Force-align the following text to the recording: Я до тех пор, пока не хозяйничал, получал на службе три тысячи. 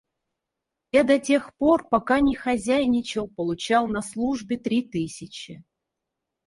Я 0.91 1.03
до 1.03 1.19
тех 1.19 1.53
пор, 1.57 1.87
пока 1.87 2.21
не 2.21 2.33
хозяйничал, 2.33 3.27
получал 3.27 3.87
на 3.87 4.01
службе 4.01 4.57
три 4.57 4.81
тысячи. 4.81 5.63